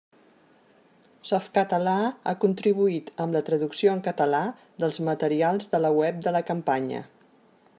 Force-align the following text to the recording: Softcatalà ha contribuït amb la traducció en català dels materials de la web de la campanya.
Softcatalà 1.31 1.93
ha 2.31 2.33
contribuït 2.45 3.11
amb 3.25 3.37
la 3.37 3.43
traducció 3.49 3.93
en 3.97 4.01
català 4.09 4.41
dels 4.85 4.99
materials 5.11 5.71
de 5.75 5.83
la 5.85 5.93
web 5.99 6.19
de 6.29 6.35
la 6.39 6.43
campanya. 6.53 7.05